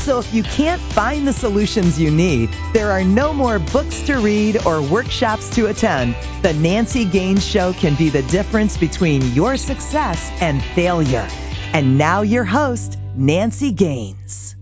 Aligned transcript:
So 0.00 0.18
if 0.18 0.32
you 0.32 0.42
can't 0.42 0.80
find 0.80 1.28
the 1.28 1.32
solutions 1.32 2.00
you 2.00 2.10
need, 2.10 2.48
there 2.72 2.90
are 2.90 3.04
no 3.04 3.34
more 3.34 3.58
books 3.58 4.00
to 4.02 4.16
read 4.16 4.66
or 4.66 4.80
workshops 4.80 5.50
to 5.56 5.66
attend. 5.66 6.16
The 6.40 6.54
Nancy 6.54 7.04
Gaines 7.04 7.46
Show 7.46 7.74
can 7.74 7.96
be 7.96 8.08
the 8.08 8.22
difference 8.22 8.78
between 8.78 9.20
your 9.34 9.58
success 9.58 10.30
and 10.40 10.62
failure. 10.62 11.28
And 11.74 11.98
now 11.98 12.22
your 12.22 12.44
host, 12.44 12.98
Nancy 13.14 13.72
Gaines. 13.72 14.56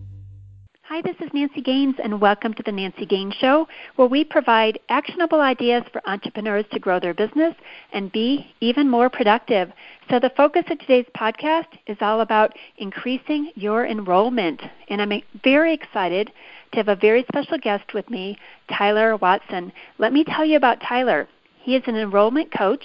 Hi, 0.99 1.03
this 1.13 1.25
is 1.25 1.33
Nancy 1.33 1.61
Gaines, 1.61 1.95
and 2.03 2.21
welcome 2.21 2.53
to 2.55 2.63
the 2.65 2.73
Nancy 2.73 3.07
Gaines 3.07 3.35
Show, 3.35 3.69
where 3.95 4.09
we 4.09 4.25
provide 4.25 4.81
actionable 4.89 5.41
ideas 5.41 5.85
for 5.93 6.03
entrepreneurs 6.09 6.65
to 6.73 6.81
grow 6.81 6.99
their 6.99 7.15
business 7.15 7.55
and 7.93 8.11
be 8.11 8.53
even 8.61 8.91
more 8.91 9.09
productive. 9.09 9.71
So, 10.11 10.19
the 10.19 10.33
focus 10.37 10.65
of 10.69 10.81
today's 10.81 11.07
podcast 11.17 11.69
is 11.87 11.99
all 12.01 12.21
about 12.21 12.53
increasing 12.79 13.53
your 13.55 13.87
enrollment. 13.87 14.61
And 14.89 15.01
I'm 15.01 15.23
very 15.45 15.73
excited 15.73 16.33
to 16.73 16.79
have 16.79 16.89
a 16.89 16.97
very 16.97 17.25
special 17.29 17.59
guest 17.59 17.95
with 17.95 18.11
me, 18.11 18.37
Tyler 18.69 19.17
Watson. 19.19 19.73
Let 19.99 20.13
me 20.13 20.25
tell 20.25 20.45
you 20.45 20.57
about 20.57 20.81
Tyler. 20.81 21.29
He 21.63 21.77
is 21.77 21.85
an 21.87 21.95
enrollment 21.95 22.53
coach. 22.53 22.83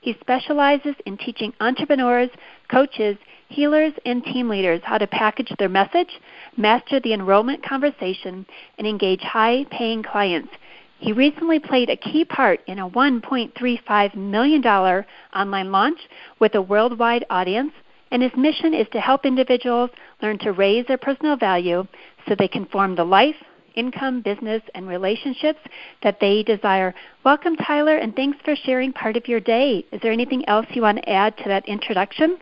He 0.00 0.16
specializes 0.20 0.94
in 1.06 1.16
teaching 1.16 1.52
entrepreneurs, 1.58 2.30
coaches, 2.70 3.16
healers, 3.48 3.92
and 4.04 4.22
team 4.24 4.48
leaders 4.48 4.80
how 4.84 4.98
to 4.98 5.06
package 5.06 5.50
their 5.58 5.68
message, 5.68 6.20
master 6.56 7.00
the 7.00 7.12
enrollment 7.12 7.62
conversation, 7.62 8.46
and 8.78 8.86
engage 8.86 9.20
high 9.20 9.64
paying 9.70 10.02
clients. 10.02 10.50
He 10.98 11.12
recently 11.12 11.60
played 11.60 11.90
a 11.90 11.96
key 11.96 12.24
part 12.24 12.60
in 12.66 12.80
a 12.80 12.90
$1.35 12.90 14.16
million 14.16 14.66
online 14.66 15.70
launch 15.70 15.98
with 16.40 16.54
a 16.56 16.62
worldwide 16.62 17.24
audience, 17.30 17.72
and 18.10 18.22
his 18.22 18.32
mission 18.36 18.74
is 18.74 18.88
to 18.92 19.00
help 19.00 19.24
individuals 19.24 19.90
learn 20.22 20.38
to 20.38 20.52
raise 20.52 20.86
their 20.86 20.98
personal 20.98 21.36
value 21.36 21.86
so 22.26 22.34
they 22.34 22.48
can 22.48 22.66
form 22.66 22.96
the 22.96 23.04
life, 23.04 23.36
income, 23.76 24.22
business, 24.22 24.62
and 24.74 24.88
relationships 24.88 25.60
that 26.02 26.18
they 26.20 26.42
desire. 26.42 26.92
Welcome, 27.24 27.54
Tyler, 27.56 27.96
and 27.98 28.14
thanks 28.16 28.38
for 28.44 28.56
sharing 28.56 28.92
part 28.92 29.16
of 29.16 29.28
your 29.28 29.40
day. 29.40 29.84
Is 29.92 30.00
there 30.02 30.12
anything 30.12 30.48
else 30.48 30.66
you 30.70 30.82
want 30.82 30.98
to 30.98 31.08
add 31.08 31.36
to 31.38 31.44
that 31.48 31.68
introduction? 31.68 32.38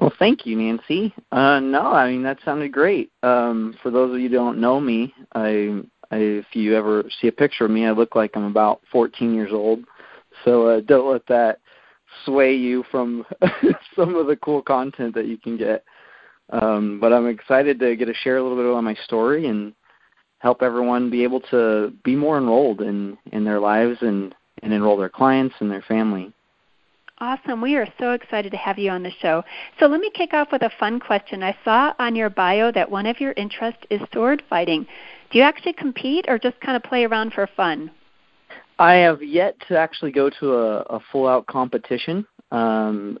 Well, 0.00 0.12
thank 0.18 0.46
you, 0.46 0.56
Nancy. 0.56 1.12
Uh, 1.32 1.58
no, 1.60 1.92
I 1.92 2.10
mean 2.10 2.22
that 2.22 2.38
sounded 2.44 2.72
great. 2.72 3.10
Um, 3.22 3.74
for 3.82 3.90
those 3.90 4.14
of 4.14 4.20
you 4.20 4.28
who 4.28 4.34
don't 4.34 4.60
know 4.60 4.78
me, 4.80 5.12
I 5.34 5.82
I, 6.10 6.16
if 6.16 6.46
you 6.52 6.76
ever 6.76 7.04
see 7.20 7.28
a 7.28 7.32
picture 7.32 7.64
of 7.64 7.70
me, 7.70 7.84
I 7.84 7.90
look 7.90 8.14
like 8.14 8.36
I'm 8.36 8.44
about 8.44 8.80
14 8.92 9.34
years 9.34 9.52
old. 9.52 9.80
So 10.44 10.68
uh, 10.68 10.80
don't 10.80 11.10
let 11.10 11.26
that 11.26 11.58
sway 12.24 12.54
you 12.54 12.84
from 12.90 13.26
some 13.96 14.14
of 14.14 14.26
the 14.26 14.36
cool 14.36 14.62
content 14.62 15.14
that 15.14 15.26
you 15.26 15.36
can 15.36 15.56
get. 15.56 15.84
Um, 16.50 16.98
but 17.00 17.12
I'm 17.12 17.26
excited 17.26 17.78
to 17.80 17.96
get 17.96 18.06
to 18.06 18.14
share 18.14 18.38
a 18.38 18.42
little 18.42 18.56
bit 18.56 18.70
about 18.70 18.84
my 18.84 18.94
story 19.04 19.48
and 19.48 19.74
help 20.38 20.62
everyone 20.62 21.10
be 21.10 21.24
able 21.24 21.40
to 21.50 21.92
be 22.04 22.14
more 22.14 22.38
enrolled 22.38 22.80
in 22.80 23.18
in 23.32 23.44
their 23.44 23.60
lives 23.60 23.98
and 24.00 24.34
and 24.62 24.72
enroll 24.72 24.96
their 24.96 25.08
clients 25.08 25.54
and 25.60 25.70
their 25.70 25.82
family. 25.82 26.32
Awesome. 27.20 27.60
We 27.60 27.74
are 27.74 27.88
so 27.98 28.12
excited 28.12 28.52
to 28.52 28.58
have 28.58 28.78
you 28.78 28.90
on 28.90 29.02
the 29.02 29.10
show. 29.10 29.42
So 29.80 29.86
let 29.86 30.00
me 30.00 30.08
kick 30.14 30.34
off 30.34 30.52
with 30.52 30.62
a 30.62 30.70
fun 30.78 31.00
question. 31.00 31.42
I 31.42 31.56
saw 31.64 31.92
on 31.98 32.14
your 32.14 32.30
bio 32.30 32.70
that 32.70 32.88
one 32.88 33.06
of 33.06 33.20
your 33.20 33.32
interests 33.32 33.82
is 33.90 34.00
sword 34.12 34.40
fighting. 34.48 34.86
Do 35.30 35.38
you 35.38 35.44
actually 35.44 35.72
compete 35.72 36.26
or 36.28 36.38
just 36.38 36.60
kind 36.60 36.76
of 36.76 36.84
play 36.84 37.04
around 37.04 37.32
for 37.32 37.48
fun? 37.56 37.90
I 38.78 38.94
have 38.94 39.20
yet 39.20 39.56
to 39.66 39.76
actually 39.76 40.12
go 40.12 40.30
to 40.38 40.54
a, 40.54 40.76
a 40.82 41.00
full 41.10 41.26
out 41.26 41.48
competition 41.48 42.24
um, 42.52 43.18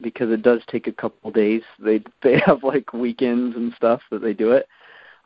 because 0.00 0.30
it 0.30 0.42
does 0.42 0.62
take 0.70 0.86
a 0.86 0.92
couple 0.92 1.32
days. 1.32 1.62
They 1.80 2.04
they 2.22 2.38
have 2.46 2.62
like 2.62 2.92
weekends 2.92 3.56
and 3.56 3.72
stuff 3.74 4.00
that 4.12 4.22
they 4.22 4.32
do 4.32 4.52
it. 4.52 4.68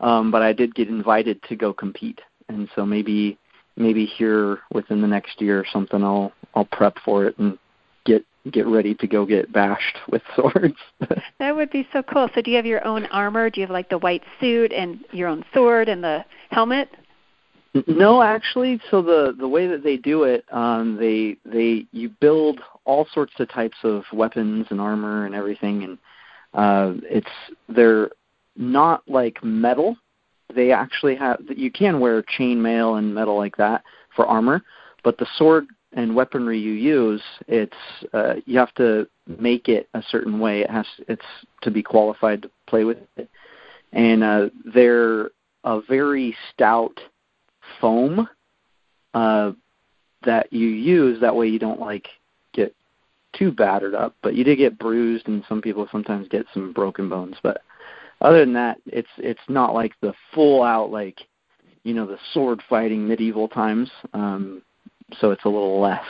Um, 0.01 0.31
but 0.31 0.41
I 0.41 0.55
did 0.55 0.75
get 0.75 0.89
invited 0.89 1.43
to 1.45 1.57
go 1.57 1.75
compete, 1.75 2.21
and 2.49 2.71
so 2.75 2.87
maybe 2.87 3.37
maybe 3.77 4.07
here 4.07 4.61
within 4.73 5.03
the 5.03 5.07
next 5.07 5.41
year 5.43 5.61
or 5.61 5.67
something, 5.71 6.03
I'll 6.03 6.33
I'll 6.55 6.65
prep 6.65 6.97
for 7.05 7.27
it 7.27 7.39
and 7.39 7.59
get 8.51 8.67
ready 8.67 8.95
to 8.95 9.07
go 9.07 9.25
get 9.25 9.53
bashed 9.53 9.99
with 10.11 10.23
swords. 10.37 10.77
that 11.39 11.55
would 11.55 11.71
be 11.71 11.87
so 11.93 12.03
cool. 12.03 12.29
So 12.35 12.43
do 12.43 12.51
you 12.51 12.57
have 12.57 12.67
your 12.67 12.85
own 12.87 13.07
armor? 13.07 13.51
Do 13.51 13.61
you 13.61 13.67
have 13.67 13.73
like 13.73 13.89
the 13.89 13.99
white 13.99 14.23
suit 14.41 14.73
and 14.73 15.05
your 15.13 15.29
own 15.29 15.45
sword 15.53 15.89
and 15.89 16.03
the 16.03 16.25
helmet? 16.51 16.89
No, 17.89 18.23
actually. 18.23 18.81
So 18.91 19.03
the 19.03 19.35
the 19.37 19.49
way 19.49 19.67
that 19.67 19.83
they 19.83 19.97
do 19.97 20.23
it, 20.23 20.45
um, 20.53 20.97
they 20.97 21.37
they 21.45 21.87
you 21.91 22.09
build 22.09 22.61
all 22.85 23.07
sorts 23.13 23.33
of 23.41 23.49
types 23.49 23.77
of 23.83 24.05
weapons 24.13 24.67
and 24.71 24.81
armor 24.81 25.27
and 25.27 25.35
everything, 25.35 25.83
and 25.83 25.99
uh, 26.55 27.01
it's 27.03 27.27
they're 27.69 28.11
not 28.57 29.03
like 29.09 29.43
metal. 29.43 29.97
They 30.55 30.71
actually 30.71 31.17
have 31.17 31.41
you 31.49 31.73
can 31.73 31.99
wear 31.99 32.23
chainmail 32.23 32.99
and 32.99 33.13
metal 33.13 33.37
like 33.37 33.57
that 33.57 33.83
for 34.15 34.25
armor, 34.25 34.63
but 35.03 35.19
the 35.19 35.27
sword 35.37 35.67
and 35.95 36.15
weaponry 36.15 36.59
you 36.59 36.73
use, 36.73 37.23
it's 37.47 37.73
uh, 38.13 38.35
you 38.47 38.59
have 38.59 38.75
to 38.75 39.07
make 39.39 39.69
it 39.69 39.89
a 39.95 40.03
certain 40.09 40.39
way. 40.39 40.61
It 40.61 40.71
has 40.71 40.87
it's 41.09 41.25
to 41.63 41.71
be 41.71 41.83
qualified 41.83 42.43
to 42.43 42.51
play 42.67 42.85
with 42.85 42.99
it, 43.17 43.29
and 43.93 44.23
uh, 44.23 44.49
they're 44.75 45.31
a 45.63 45.81
very 45.89 46.37
stout 46.53 46.99
foam 47.81 48.29
uh, 49.15 49.53
that 50.25 50.53
you 50.53 50.67
use. 50.67 51.21
That 51.21 51.37
way, 51.37 51.47
you 51.49 51.61
don't 51.61 51.81
like 51.81 52.09
get 52.53 52.75
too 53.33 53.53
battered 53.53 53.95
up, 53.95 54.15
but 54.23 54.35
you 54.35 54.43
did 54.45 54.59
get 54.59 54.79
bruised, 54.79 55.29
and 55.29 55.45
some 55.49 55.63
people 55.63 55.89
sometimes 55.91 56.29
get 56.29 56.47
some 56.53 56.73
broken 56.73 57.09
bones. 57.09 57.37
But 57.43 57.63
other 58.21 58.41
than 58.41 58.55
that, 58.55 58.79
it's 58.87 59.09
it's 59.19 59.41
not 59.49 59.75
like 59.75 59.93
the 60.01 60.13
full 60.35 60.65
out 60.65 60.91
like 60.91 61.21
you 61.85 61.95
know 61.95 62.07
the 62.07 62.19
sword 62.33 62.61
fighting 62.69 63.07
medieval 63.07 63.47
times. 63.47 63.91
Um, 64.13 64.63
so 65.21 65.31
it's 65.31 65.45
a 65.45 65.49
little 65.49 65.81
less. 65.81 66.05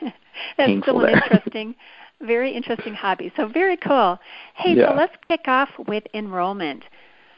That's 0.58 0.82
still 0.82 1.04
an 1.04 1.14
interesting, 1.22 1.74
very 2.20 2.52
interesting 2.52 2.94
hobby. 2.94 3.32
So 3.36 3.48
very 3.48 3.76
cool. 3.76 4.18
Hey, 4.54 4.74
yeah. 4.74 4.90
so 4.90 4.94
let's 4.94 5.14
kick 5.28 5.42
off 5.46 5.68
with 5.86 6.04
enrollment. 6.14 6.84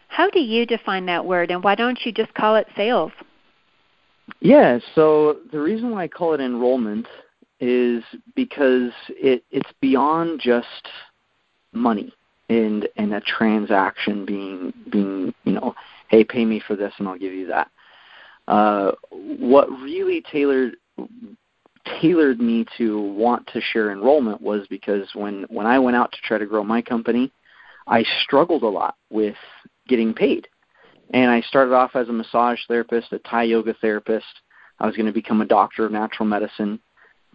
How 0.08 0.28
do 0.28 0.40
you 0.40 0.66
define 0.66 1.06
that 1.06 1.24
word, 1.24 1.50
and 1.50 1.64
why 1.64 1.74
don't 1.74 1.98
you 2.04 2.12
just 2.12 2.34
call 2.34 2.56
it 2.56 2.66
sales? 2.76 3.12
Yeah, 4.40 4.78
so 4.94 5.38
the 5.50 5.60
reason 5.60 5.90
why 5.90 6.04
I 6.04 6.08
call 6.08 6.34
it 6.34 6.40
enrollment 6.40 7.06
is 7.60 8.02
because 8.34 8.90
it, 9.08 9.44
it's 9.50 9.70
beyond 9.80 10.40
just 10.40 10.88
money 11.72 12.12
and 12.48 12.88
and 12.96 13.14
a 13.14 13.20
transaction 13.20 14.26
being 14.26 14.72
being 14.90 15.32
you 15.44 15.52
know, 15.52 15.74
hey, 16.08 16.24
pay 16.24 16.44
me 16.44 16.60
for 16.66 16.76
this 16.76 16.92
and 16.98 17.08
I'll 17.08 17.18
give 17.18 17.32
you 17.32 17.46
that. 17.46 17.70
Uh, 18.48 18.92
what 19.10 19.70
really 19.70 20.22
tailored 20.32 20.74
tailored 22.00 22.40
me 22.40 22.64
to 22.78 23.00
want 23.00 23.46
to 23.52 23.60
share 23.60 23.90
enrollment 23.90 24.40
was 24.40 24.66
because 24.68 25.08
when 25.14 25.44
when 25.48 25.66
I 25.66 25.78
went 25.78 25.96
out 25.96 26.12
to 26.12 26.18
try 26.22 26.38
to 26.38 26.46
grow 26.46 26.64
my 26.64 26.82
company, 26.82 27.32
I 27.86 28.04
struggled 28.22 28.62
a 28.62 28.68
lot 28.68 28.96
with 29.10 29.36
getting 29.88 30.14
paid. 30.14 30.48
And 31.14 31.30
I 31.30 31.40
started 31.42 31.74
off 31.74 31.94
as 31.94 32.08
a 32.08 32.12
massage 32.12 32.60
therapist, 32.68 33.12
a 33.12 33.18
Thai 33.20 33.44
yoga 33.44 33.74
therapist. 33.80 34.24
I 34.78 34.86
was 34.86 34.96
going 34.96 35.06
to 35.06 35.12
become 35.12 35.40
a 35.40 35.46
doctor 35.46 35.84
of 35.84 35.92
natural 35.92 36.26
medicine, 36.26 36.80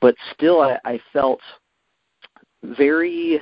but 0.02 0.16
still 0.34 0.62
I, 0.62 0.80
I 0.84 1.00
felt 1.14 1.40
very 2.64 3.42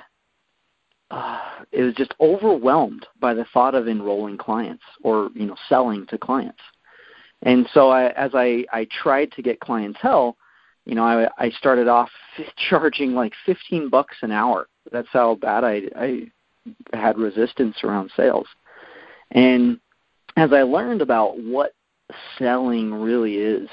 uh, 1.12 1.40
it 1.72 1.84
was 1.84 1.94
just 1.94 2.14
overwhelmed 2.20 3.06
by 3.20 3.34
the 3.34 3.46
thought 3.54 3.76
of 3.76 3.88
enrolling 3.88 4.38
clients 4.38 4.84
or 5.04 5.30
you 5.34 5.46
know 5.46 5.56
selling 5.70 6.06
to 6.08 6.18
clients 6.18 6.62
and 7.44 7.68
so 7.74 7.90
I, 7.90 8.10
as 8.12 8.32
I, 8.34 8.66
I 8.72 8.88
tried 9.04 9.32
to 9.34 9.42
get 9.42 9.60
clientele, 9.60 10.38
you 10.86 10.96
know, 10.96 11.04
I, 11.04 11.28
I 11.38 11.50
started 11.52 11.88
off 11.88 12.10
charging 12.70 13.14
like 13.14 13.34
15 13.46 13.90
bucks 13.90 14.18
an 14.22 14.32
hour. 14.32 14.68
That's 14.92 15.08
how 15.12 15.36
bad 15.36 15.64
I, 15.64 15.82
I 15.96 16.32
had 16.94 17.18
resistance 17.18 17.78
around 17.84 18.12
sales. 18.16 18.48
And 19.32 19.80
as 20.38 20.54
I 20.54 20.64
learned 20.64 21.02
about 21.02 21.40
what 21.40 21.74
selling 22.38 22.94
really 22.94 23.36
is, 23.36 23.70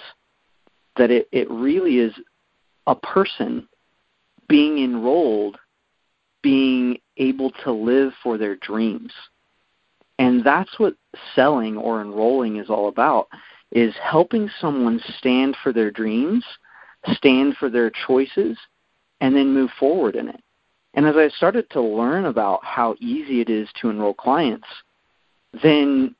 that 0.96 1.10
it, 1.10 1.28
it 1.32 1.50
really 1.50 1.98
is 1.98 2.12
a 2.86 2.94
person 2.94 3.68
being 4.48 4.82
enrolled, 4.82 5.56
being 6.42 6.98
able 7.16 7.50
to 7.64 7.72
live 7.72 8.12
for 8.22 8.36
their 8.38 8.56
dreams. 8.56 9.12
And 10.18 10.44
that's 10.44 10.78
what 10.78 10.94
selling 11.34 11.76
or 11.76 12.00
enrolling 12.00 12.56
is 12.56 12.68
all 12.68 12.88
about 12.88 13.28
is 13.72 13.94
helping 14.02 14.48
someone 14.60 15.00
stand 15.18 15.56
for 15.62 15.72
their 15.72 15.90
dreams, 15.90 16.44
stand 17.14 17.56
for 17.56 17.68
their 17.68 17.90
choices, 18.06 18.56
and 19.20 19.34
then 19.34 19.52
move 19.52 19.70
forward 19.78 20.14
in 20.14 20.28
it. 20.28 20.40
And 20.94 21.06
as 21.06 21.16
I 21.16 21.28
started 21.28 21.68
to 21.70 21.80
learn 21.80 22.26
about 22.26 22.62
how 22.64 22.96
easy 23.00 23.40
it 23.40 23.48
is 23.48 23.68
to 23.80 23.88
enroll 23.88 24.14
clients, 24.14 24.66
then 25.62 26.14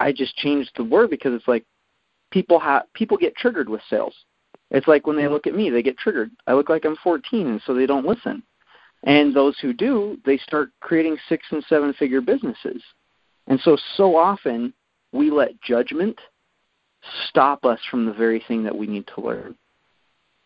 I 0.00 0.12
just 0.12 0.36
changed 0.36 0.70
the 0.76 0.84
word 0.84 1.10
because 1.10 1.34
it's 1.34 1.48
like 1.48 1.64
people 2.30 2.58
have 2.58 2.84
people 2.94 3.16
get 3.16 3.36
triggered 3.36 3.68
with 3.68 3.82
sales. 3.90 4.14
It's 4.70 4.88
like 4.88 5.06
when 5.06 5.16
they 5.16 5.28
look 5.28 5.46
at 5.46 5.54
me, 5.54 5.70
they 5.70 5.82
get 5.82 5.98
triggered. 5.98 6.30
I 6.46 6.54
look 6.54 6.68
like 6.68 6.84
I'm 6.84 6.96
14, 7.02 7.46
and 7.46 7.62
so 7.66 7.74
they 7.74 7.86
don't 7.86 8.06
listen. 8.06 8.42
And 9.04 9.34
those 9.34 9.58
who 9.60 9.72
do, 9.72 10.18
they 10.26 10.38
start 10.38 10.70
creating 10.80 11.16
six 11.28 11.46
and 11.50 11.64
seven 11.68 11.92
figure 11.94 12.20
businesses. 12.20 12.82
And 13.46 13.58
so, 13.60 13.78
so 13.96 14.16
often 14.16 14.74
we 15.12 15.30
let 15.30 15.60
judgment 15.62 16.18
stop 17.28 17.64
us 17.64 17.80
from 17.90 18.06
the 18.06 18.12
very 18.12 18.42
thing 18.46 18.62
that 18.64 18.76
we 18.76 18.86
need 18.86 19.06
to 19.14 19.20
learn. 19.20 19.56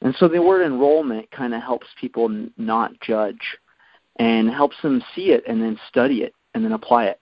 And 0.00 0.14
so 0.16 0.28
the 0.28 0.42
word 0.42 0.66
enrollment 0.66 1.30
kind 1.30 1.54
of 1.54 1.62
helps 1.62 1.86
people 2.00 2.28
n- 2.28 2.52
not 2.56 2.98
judge 3.00 3.56
and 4.16 4.50
helps 4.50 4.76
them 4.82 5.02
see 5.14 5.30
it 5.30 5.44
and 5.46 5.62
then 5.62 5.78
study 5.88 6.22
it 6.22 6.34
and 6.54 6.64
then 6.64 6.72
apply 6.72 7.06
it. 7.06 7.20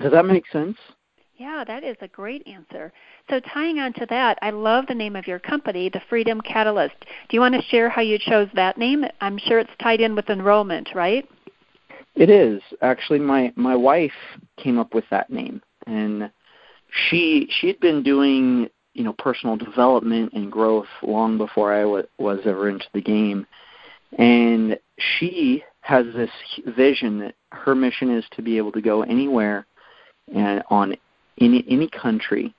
Does 0.00 0.12
that 0.12 0.26
make 0.26 0.44
sense? 0.52 0.76
Yeah, 1.36 1.64
that 1.66 1.82
is 1.82 1.96
a 2.00 2.08
great 2.08 2.46
answer. 2.46 2.92
So, 3.28 3.40
tying 3.40 3.80
on 3.80 3.92
to 3.94 4.06
that, 4.06 4.38
I 4.40 4.50
love 4.50 4.86
the 4.86 4.94
name 4.94 5.16
of 5.16 5.26
your 5.26 5.40
company, 5.40 5.88
the 5.88 6.02
Freedom 6.08 6.40
Catalyst. 6.40 6.94
Do 7.00 7.36
you 7.36 7.40
want 7.40 7.54
to 7.54 7.62
share 7.62 7.88
how 7.88 8.02
you 8.02 8.18
chose 8.20 8.48
that 8.54 8.78
name? 8.78 9.04
I'm 9.20 9.38
sure 9.38 9.58
it's 9.58 9.70
tied 9.82 10.00
in 10.00 10.14
with 10.14 10.30
enrollment, 10.30 10.90
right? 10.94 11.28
It 12.14 12.30
is. 12.30 12.62
Actually, 12.82 13.18
my 13.18 13.52
my 13.56 13.74
wife 13.74 14.12
came 14.56 14.78
up 14.78 14.94
with 14.94 15.04
that 15.10 15.30
name, 15.30 15.60
and 15.86 16.30
she 16.94 17.48
she 17.50 17.66
had 17.66 17.80
been 17.80 18.02
doing 18.02 18.68
you 18.94 19.04
know 19.04 19.12
personal 19.14 19.56
development 19.56 20.32
and 20.32 20.50
growth 20.50 20.86
long 21.02 21.38
before 21.38 21.74
I 21.74 21.82
w- 21.82 22.06
was 22.18 22.40
ever 22.44 22.68
into 22.68 22.86
the 22.92 23.02
game, 23.02 23.46
and 24.18 24.78
she 25.18 25.62
has 25.80 26.06
this 26.14 26.30
vision 26.76 27.18
that 27.18 27.34
her 27.52 27.74
mission 27.74 28.10
is 28.10 28.24
to 28.32 28.42
be 28.42 28.56
able 28.56 28.72
to 28.72 28.80
go 28.80 29.02
anywhere 29.02 29.66
and 30.34 30.62
on 30.70 30.96
any 31.40 31.64
any 31.68 31.88
country 31.88 32.54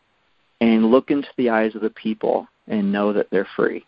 and 0.61 0.91
look 0.91 1.11
into 1.11 1.27
the 1.37 1.49
eyes 1.49 1.75
of 1.75 1.81
the 1.81 1.89
people 1.91 2.47
and 2.67 2.91
know 2.91 3.13
that 3.13 3.27
they're 3.31 3.47
free. 3.55 3.85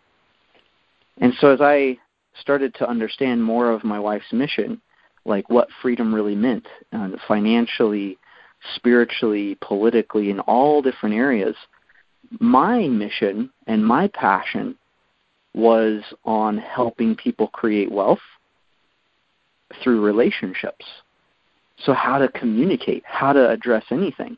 And 1.20 1.32
so 1.40 1.52
as 1.52 1.60
I 1.60 1.98
started 2.40 2.74
to 2.76 2.88
understand 2.88 3.42
more 3.42 3.70
of 3.70 3.84
my 3.84 3.98
wife's 3.98 4.32
mission, 4.32 4.80
like 5.24 5.48
what 5.50 5.68
freedom 5.82 6.14
really 6.14 6.36
meant, 6.36 6.66
uh, 6.92 7.10
financially, 7.26 8.18
spiritually, 8.74 9.56
politically, 9.60 10.30
in 10.30 10.40
all 10.40 10.82
different 10.82 11.14
areas, 11.14 11.56
my 12.40 12.88
mission 12.88 13.50
and 13.66 13.84
my 13.84 14.08
passion 14.08 14.76
was 15.54 16.02
on 16.24 16.58
helping 16.58 17.16
people 17.16 17.48
create 17.48 17.90
wealth 17.90 18.18
through 19.82 20.04
relationships. 20.04 20.84
So, 21.84 21.92
how 21.92 22.18
to 22.18 22.28
communicate, 22.28 23.04
how 23.06 23.32
to 23.32 23.48
address 23.50 23.84
anything, 23.90 24.36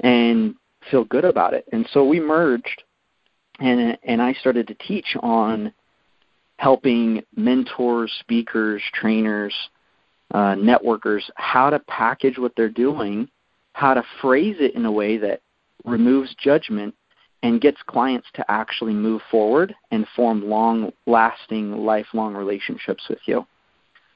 and 0.00 0.54
feel 0.90 1.04
good 1.04 1.24
about 1.24 1.54
it. 1.54 1.64
And 1.72 1.88
so 1.92 2.04
we 2.04 2.20
merged, 2.20 2.82
and 3.60 3.96
and 4.02 4.20
I 4.20 4.32
started 4.34 4.66
to 4.68 4.74
teach 4.74 5.16
on 5.20 5.72
helping 6.56 7.22
mentors, 7.36 8.12
speakers, 8.20 8.82
trainers, 8.94 9.54
uh, 10.32 10.54
networkers 10.54 11.22
how 11.36 11.70
to 11.70 11.78
package 11.80 12.38
what 12.38 12.52
they're 12.56 12.68
doing, 12.68 13.28
how 13.72 13.94
to 13.94 14.02
phrase 14.20 14.56
it 14.60 14.74
in 14.74 14.84
a 14.84 14.92
way 14.92 15.16
that 15.18 15.40
removes 15.84 16.34
judgment 16.34 16.94
and 17.42 17.60
gets 17.60 17.78
clients 17.86 18.28
to 18.34 18.50
actually 18.50 18.94
move 18.94 19.20
forward 19.30 19.74
and 19.90 20.06
form 20.14 20.48
long 20.48 20.92
lasting 21.06 21.72
lifelong 21.72 22.34
relationships 22.34 23.04
with 23.08 23.18
you 23.26 23.46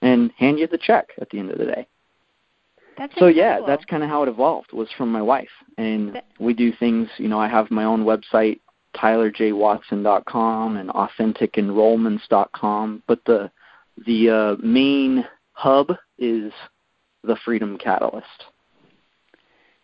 and 0.02 0.30
hand 0.36 0.58
you 0.58 0.66
the 0.66 0.78
check 0.78 1.08
at 1.20 1.30
the 1.30 1.38
end 1.38 1.50
of 1.50 1.58
the 1.58 1.64
day. 1.64 1.86
That's 2.96 3.12
so 3.18 3.26
incredible. 3.26 3.60
yeah 3.60 3.66
that's 3.66 3.84
kind 3.84 4.02
of 4.02 4.08
how 4.08 4.22
it 4.22 4.28
evolved 4.28 4.72
was 4.72 4.88
from 4.96 5.12
my 5.12 5.20
wife. 5.20 5.50
And 5.76 6.14
that, 6.14 6.24
we 6.38 6.54
do 6.54 6.72
things 6.72 7.08
you 7.18 7.28
know 7.28 7.38
i 7.38 7.48
have 7.48 7.70
my 7.70 7.84
own 7.84 8.04
website 8.04 8.60
tylerjwatson.com 8.96 10.76
and 10.76 10.90
authenticenrollments.com 10.90 13.02
but 13.06 13.24
the 13.26 13.50
the 14.06 14.30
uh, 14.30 14.56
main 14.64 15.26
hub 15.52 15.92
is 16.18 16.52
the 17.22 17.36
freedom 17.44 17.76
catalyst 17.76 18.46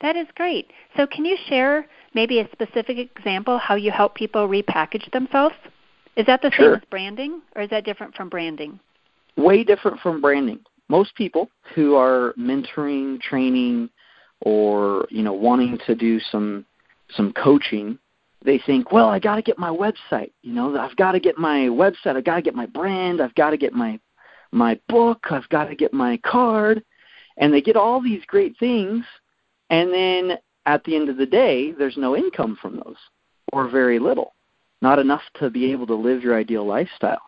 that 0.02 0.16
is 0.16 0.26
great 0.34 0.70
so 0.96 1.06
can 1.06 1.24
you 1.24 1.36
share 1.48 1.86
maybe 2.14 2.40
a 2.40 2.48
specific 2.52 2.98
example 2.98 3.58
how 3.58 3.74
you 3.74 3.90
help 3.90 4.14
people 4.14 4.48
repackage 4.48 5.10
themselves? 5.12 5.54
Is 6.16 6.26
that 6.26 6.42
the 6.42 6.50
sure. 6.50 6.74
same 6.74 6.74
as 6.74 6.88
branding, 6.90 7.42
or 7.56 7.62
is 7.62 7.70
that 7.70 7.84
different 7.84 8.14
from 8.14 8.28
branding? 8.28 8.78
Way 9.36 9.64
different 9.64 10.00
from 10.00 10.20
branding. 10.20 10.60
Most 10.88 11.14
people 11.14 11.48
who 11.74 11.94
are 11.94 12.34
mentoring, 12.38 13.20
training, 13.20 13.88
or 14.40 15.06
you 15.10 15.22
know 15.22 15.32
wanting 15.32 15.78
to 15.86 15.94
do 15.94 16.20
some 16.20 16.66
some 17.14 17.32
coaching, 17.32 17.98
they 18.44 18.58
think, 18.58 18.92
well, 18.92 19.08
I 19.08 19.18
got 19.18 19.36
to 19.36 19.42
get 19.42 19.58
my 19.58 19.70
website. 19.70 20.32
You 20.42 20.52
know, 20.52 20.76
I've 20.76 20.96
got 20.96 21.12
to 21.12 21.20
get 21.20 21.38
my 21.38 21.60
website. 21.68 22.16
I've 22.16 22.24
got 22.24 22.36
to 22.36 22.42
get 22.42 22.54
my 22.54 22.66
brand. 22.66 23.22
I've 23.22 23.34
got 23.34 23.50
to 23.50 23.56
get 23.56 23.72
my 23.72 23.98
my 24.50 24.78
book. 24.88 25.28
I've 25.30 25.48
got 25.48 25.64
to 25.66 25.74
get 25.74 25.94
my 25.94 26.18
card, 26.18 26.84
and 27.38 27.54
they 27.54 27.62
get 27.62 27.76
all 27.76 28.02
these 28.02 28.22
great 28.26 28.58
things, 28.58 29.06
and 29.72 29.92
then 29.92 30.38
at 30.66 30.84
the 30.84 30.94
end 30.94 31.08
of 31.08 31.16
the 31.16 31.26
day, 31.26 31.72
there's 31.72 31.96
no 31.96 32.14
income 32.14 32.58
from 32.60 32.76
those, 32.76 32.98
or 33.52 33.68
very 33.68 33.98
little, 33.98 34.34
not 34.82 34.98
enough 34.98 35.22
to 35.40 35.48
be 35.48 35.72
able 35.72 35.86
to 35.86 35.94
live 35.94 36.22
your 36.22 36.36
ideal 36.38 36.64
lifestyle. 36.64 37.22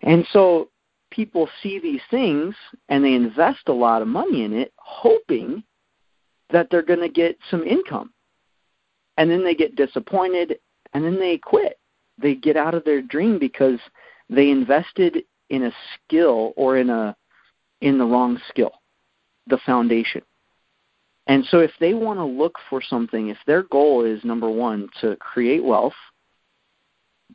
And 0.00 0.26
so 0.32 0.70
people 1.10 1.46
see 1.62 1.78
these 1.78 2.00
things 2.10 2.54
and 2.88 3.04
they 3.04 3.12
invest 3.12 3.68
a 3.68 3.72
lot 3.72 4.00
of 4.00 4.08
money 4.08 4.44
in 4.44 4.54
it, 4.54 4.72
hoping 4.76 5.62
that 6.50 6.68
they're 6.70 6.82
going 6.82 7.00
to 7.00 7.08
get 7.08 7.38
some 7.50 7.62
income. 7.62 8.12
And 9.18 9.30
then 9.30 9.44
they 9.44 9.54
get 9.54 9.76
disappointed 9.76 10.58
and 10.94 11.04
then 11.04 11.20
they 11.20 11.36
quit. 11.36 11.78
They 12.16 12.34
get 12.34 12.56
out 12.56 12.74
of 12.74 12.84
their 12.84 13.02
dream 13.02 13.38
because 13.38 13.78
they 14.30 14.50
invested 14.50 15.24
in 15.50 15.64
a 15.64 15.72
skill 15.94 16.54
or 16.56 16.78
in 16.78 16.88
a 16.88 17.14
in 17.82 17.98
the 17.98 18.06
wrong 18.06 18.40
skill, 18.48 18.72
the 19.48 19.58
foundation. 19.66 20.22
And 21.26 21.44
so 21.46 21.60
if 21.60 21.70
they 21.80 21.94
want 21.94 22.18
to 22.18 22.24
look 22.24 22.56
for 22.68 22.82
something, 22.82 23.28
if 23.28 23.38
their 23.46 23.62
goal 23.64 24.04
is 24.04 24.24
number 24.24 24.50
one, 24.50 24.88
to 25.00 25.16
create 25.16 25.64
wealth, 25.64 25.94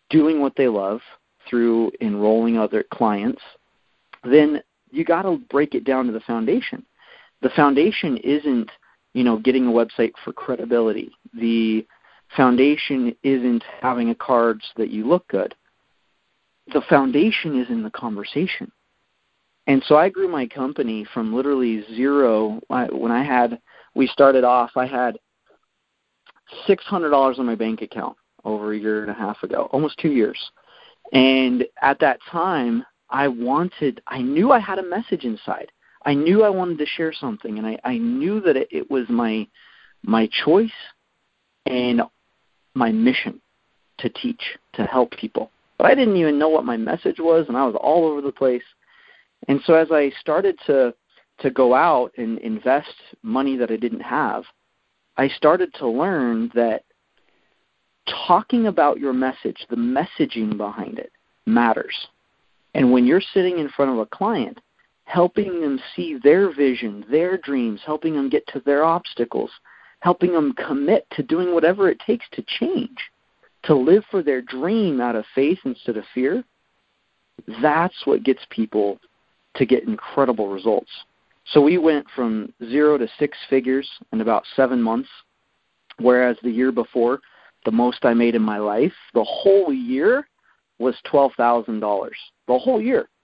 doing 0.09 0.41
what 0.41 0.55
they 0.55 0.67
love 0.67 1.01
through 1.49 1.91
enrolling 2.01 2.57
other 2.57 2.83
clients, 2.93 3.41
then 4.23 4.61
you 4.91 5.03
got 5.03 5.23
to 5.23 5.39
break 5.49 5.73
it 5.73 5.85
down 5.85 6.05
to 6.05 6.11
the 6.11 6.19
foundation. 6.21 6.85
The 7.41 7.49
foundation 7.49 8.17
isn't, 8.17 8.69
you 9.13 9.23
know, 9.23 9.37
getting 9.37 9.67
a 9.67 9.71
website 9.71 10.11
for 10.23 10.33
credibility. 10.33 11.11
The 11.33 11.85
foundation 12.35 13.15
isn't 13.23 13.63
having 13.81 14.09
a 14.09 14.15
card 14.15 14.61
so 14.61 14.83
that 14.83 14.91
you 14.91 15.07
look 15.07 15.27
good. 15.29 15.55
The 16.73 16.81
foundation 16.89 17.59
is 17.59 17.69
in 17.69 17.81
the 17.81 17.89
conversation. 17.89 18.71
And 19.65 19.83
so 19.87 19.97
I 19.97 20.09
grew 20.09 20.27
my 20.27 20.47
company 20.47 21.07
from 21.13 21.33
literally 21.33 21.83
zero 21.95 22.59
when 22.67 23.11
I 23.11 23.23
had 23.23 23.59
we 23.95 24.07
started 24.07 24.43
off, 24.43 24.71
I 24.75 24.85
had 24.85 25.17
six 26.65 26.83
hundred 26.85 27.09
dollars 27.09 27.39
in 27.39 27.45
my 27.45 27.55
bank 27.55 27.81
account 27.81 28.15
over 28.45 28.73
a 28.73 28.77
year 28.77 29.01
and 29.01 29.11
a 29.11 29.13
half 29.13 29.43
ago, 29.43 29.69
almost 29.71 29.97
two 29.99 30.11
years. 30.11 30.51
And 31.11 31.65
at 31.81 31.99
that 31.99 32.19
time, 32.31 32.85
I 33.09 33.27
wanted, 33.27 34.01
I 34.07 34.21
knew 34.21 34.51
I 34.51 34.59
had 34.59 34.79
a 34.79 34.83
message 34.83 35.23
inside. 35.23 35.71
I 36.05 36.13
knew 36.13 36.43
I 36.43 36.49
wanted 36.49 36.77
to 36.77 36.85
share 36.85 37.11
something, 37.11 37.57
and 37.57 37.67
I, 37.67 37.77
I 37.83 37.97
knew 37.97 38.39
that 38.41 38.55
it, 38.55 38.67
it 38.71 38.89
was 38.89 39.09
my 39.09 39.47
my 40.03 40.29
choice 40.45 40.71
and 41.65 42.01
my 42.73 42.91
mission 42.91 43.41
to 43.97 44.09
teach, 44.09 44.41
to 44.73 44.85
help 44.85 45.11
people. 45.11 45.51
But 45.77 45.87
I 45.87 45.95
didn't 45.95 46.15
even 46.15 46.39
know 46.39 46.49
what 46.49 46.63
my 46.63 46.77
message 46.77 47.19
was, 47.19 47.45
and 47.47 47.57
I 47.57 47.65
was 47.65 47.75
all 47.79 48.05
over 48.05 48.21
the 48.21 48.31
place. 48.31 48.63
And 49.49 49.59
so 49.65 49.73
as 49.73 49.89
I 49.91 50.11
started 50.21 50.57
to 50.67 50.93
to 51.39 51.49
go 51.49 51.73
out 51.73 52.11
and 52.17 52.37
invest 52.39 52.93
money 53.23 53.57
that 53.57 53.71
I 53.71 53.77
didn't 53.77 54.01
have, 54.01 54.43
I 55.17 55.27
started 55.29 55.73
to 55.75 55.87
learn 55.87 56.51
that 56.53 56.83
talking 58.27 58.67
about 58.67 58.99
your 58.99 59.13
message, 59.13 59.65
the 59.69 59.75
messaging 59.75 60.57
behind 60.57 60.99
it, 60.99 61.11
matters. 61.45 61.95
And 62.73 62.91
when 62.91 63.05
you're 63.05 63.21
sitting 63.33 63.59
in 63.59 63.69
front 63.69 63.91
of 63.91 63.99
a 63.99 64.05
client, 64.05 64.59
helping 65.05 65.61
them 65.61 65.79
see 65.95 66.17
their 66.23 66.53
vision, 66.53 67.03
their 67.09 67.37
dreams, 67.37 67.81
helping 67.85 68.13
them 68.13 68.29
get 68.29 68.45
to 68.47 68.61
their 68.65 68.83
obstacles, 68.83 69.51
helping 70.01 70.31
them 70.31 70.53
commit 70.53 71.05
to 71.11 71.23
doing 71.23 71.53
whatever 71.53 71.89
it 71.89 71.99
takes 72.05 72.25
to 72.31 72.43
change, 72.59 72.97
to 73.63 73.75
live 73.75 74.03
for 74.09 74.21
their 74.23 74.41
dream 74.41 75.01
out 75.01 75.15
of 75.15 75.25
faith 75.35 75.59
instead 75.65 75.97
of 75.97 76.03
fear, 76.13 76.43
that's 77.61 78.05
what 78.05 78.23
gets 78.23 78.41
people 78.49 78.99
to 79.55 79.65
get 79.65 79.83
incredible 79.83 80.49
results. 80.49 80.91
So 81.51 81.61
we 81.61 81.77
went 81.77 82.05
from 82.15 82.53
zero 82.63 82.97
to 82.97 83.07
six 83.17 83.37
figures 83.49 83.89
in 84.13 84.21
about 84.21 84.43
seven 84.55 84.81
months, 84.81 85.09
whereas 85.99 86.37
the 86.43 86.51
year 86.51 86.71
before, 86.71 87.19
the 87.65 87.71
most 87.71 88.05
I 88.05 88.13
made 88.13 88.35
in 88.35 88.41
my 88.41 88.57
life, 88.57 88.93
the 89.13 89.23
whole 89.23 89.73
year, 89.73 90.27
was 90.77 90.95
twelve 91.03 91.33
thousand 91.35 91.79
dollars. 91.79 92.17
The 92.47 92.57
whole 92.57 92.81
year. 92.81 93.09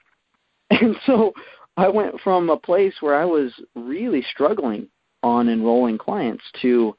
And 0.71 0.95
so 1.05 1.31
I 1.77 1.87
went 1.87 2.19
from 2.21 2.49
a 2.49 2.57
place 2.57 2.95
where 2.99 3.15
I 3.15 3.23
was 3.23 3.53
really 3.75 4.25
struggling 4.31 4.87
on 5.21 5.47
enrolling 5.47 5.99
clients 5.99 6.43
to 6.63 6.95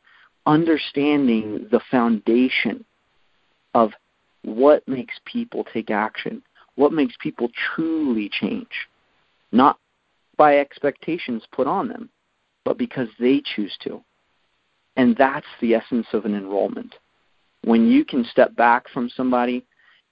understanding 0.46 1.66
the 1.70 1.80
foundation 1.90 2.84
of 3.74 3.90
what 4.42 4.86
makes 4.86 5.14
people 5.24 5.64
take 5.72 5.90
action, 5.90 6.42
what 6.76 6.92
makes 6.92 7.16
people 7.20 7.50
truly 7.74 8.28
change, 8.28 8.70
not 9.50 9.78
by 10.36 10.58
expectations 10.58 11.42
put 11.52 11.66
on 11.66 11.88
them, 11.88 12.10
but 12.64 12.78
because 12.78 13.08
they 13.18 13.42
choose 13.54 13.76
to. 13.82 14.02
And 14.96 15.16
that's 15.16 15.46
the 15.60 15.74
essence 15.74 16.06
of 16.12 16.24
an 16.24 16.34
enrollment. 16.34 16.94
When 17.64 17.90
you 17.90 18.04
can 18.04 18.24
step 18.24 18.54
back 18.56 18.88
from 18.88 19.10
somebody 19.10 19.64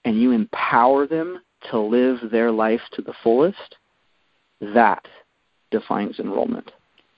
and 0.03 0.21
you 0.21 0.31
empower 0.31 1.07
them 1.07 1.41
to 1.71 1.79
live 1.79 2.31
their 2.31 2.51
life 2.51 2.81
to 2.93 3.01
the 3.01 3.13
fullest, 3.23 3.75
that 4.61 5.05
defines 5.71 6.19
enrollment. 6.19 6.71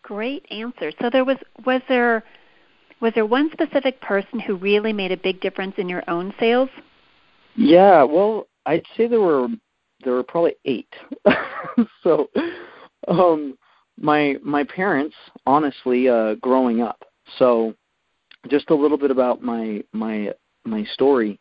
Great 0.03 0.45
answer. 0.51 0.91
So 1.01 1.09
there 1.09 1.25
was 1.25 1.37
was 1.65 1.81
there 1.89 2.23
was 3.01 3.13
there 3.13 3.25
one 3.25 3.51
specific 3.51 3.99
person 4.01 4.39
who 4.39 4.55
really 4.55 4.93
made 4.93 5.11
a 5.11 5.17
big 5.17 5.41
difference 5.41 5.75
in 5.77 5.89
your 5.89 6.03
own 6.09 6.33
sales? 6.39 6.69
Yeah, 7.55 8.03
well, 8.03 8.47
I'd 8.65 8.85
say 8.95 9.07
there 9.07 9.19
were 9.19 9.47
there 10.03 10.13
were 10.13 10.23
probably 10.23 10.55
eight. 10.65 10.93
so, 12.03 12.29
um, 13.07 13.57
my 13.99 14.35
my 14.43 14.63
parents, 14.63 15.15
honestly, 15.45 16.07
uh, 16.09 16.35
growing 16.35 16.81
up. 16.81 17.03
So, 17.37 17.73
just 18.49 18.69
a 18.69 18.75
little 18.75 18.97
bit 18.97 19.11
about 19.11 19.41
my 19.41 19.83
my 19.93 20.33
my 20.65 20.83
story. 20.93 21.39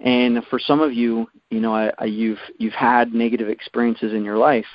And 0.00 0.44
for 0.50 0.58
some 0.58 0.80
of 0.80 0.92
you, 0.92 1.28
you 1.50 1.60
know, 1.60 1.74
I, 1.74 1.92
I, 1.98 2.04
you've 2.06 2.40
you've 2.58 2.74
had 2.74 3.14
negative 3.14 3.48
experiences 3.48 4.12
in 4.12 4.24
your 4.24 4.36
life, 4.36 4.66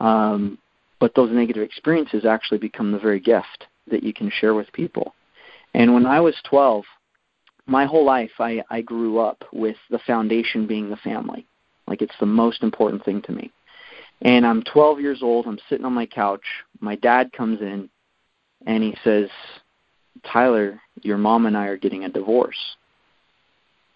um, 0.00 0.58
but 1.00 1.14
those 1.14 1.30
negative 1.32 1.62
experiences 1.62 2.24
actually 2.24 2.58
become 2.58 2.92
the 2.92 2.98
very 2.98 3.20
gift 3.20 3.66
that 3.90 4.02
you 4.02 4.12
can 4.12 4.30
share 4.30 4.54
with 4.54 4.72
people. 4.72 5.14
And 5.74 5.92
when 5.92 6.06
I 6.06 6.20
was 6.20 6.34
12, 6.48 6.84
my 7.66 7.84
whole 7.84 8.04
life 8.04 8.30
I, 8.38 8.62
I 8.70 8.80
grew 8.80 9.18
up 9.18 9.44
with 9.52 9.76
the 9.90 9.98
foundation 10.06 10.66
being 10.66 10.88
the 10.88 10.96
family. 10.96 11.46
Like 11.86 12.02
it's 12.02 12.14
the 12.18 12.26
most 12.26 12.62
important 12.62 13.04
thing 13.04 13.22
to 13.22 13.32
me. 13.32 13.52
And 14.22 14.46
I'm 14.46 14.62
12 14.62 15.00
years 15.00 15.22
old. 15.22 15.46
I'm 15.46 15.58
sitting 15.68 15.84
on 15.84 15.92
my 15.92 16.06
couch. 16.06 16.44
My 16.80 16.96
dad 16.96 17.32
comes 17.32 17.60
in 17.60 17.88
and 18.66 18.82
he 18.82 18.96
says, 19.04 19.28
Tyler, 20.30 20.80
your 21.02 21.18
mom 21.18 21.46
and 21.46 21.56
I 21.56 21.66
are 21.66 21.76
getting 21.76 22.04
a 22.04 22.08
divorce. 22.08 22.76